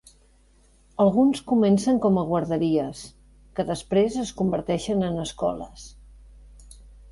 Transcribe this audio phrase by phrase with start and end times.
[1.03, 3.03] Alguns comencen com a guarderies,
[3.59, 5.89] que després es converteixen en escoles.